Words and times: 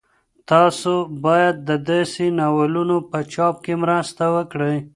تاسو 0.51 0.93
باید 1.25 1.55
د 1.69 1.71
داسې 1.89 2.25
ناولونو 2.39 2.97
په 3.09 3.19
چاپ 3.33 3.55
کې 3.65 3.73
مرسته 3.83 4.23
وکړئ. 4.35 4.77